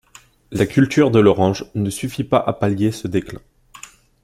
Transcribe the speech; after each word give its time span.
La 0.49 0.65
culture 0.65 1.11
de 1.11 1.19
l'orange 1.19 1.63
ne 1.75 1.91
suffit 1.91 2.23
pas 2.23 2.39
à 2.39 2.53
pallier 2.53 2.91
ce 2.91 3.07
déclin. 3.07 3.39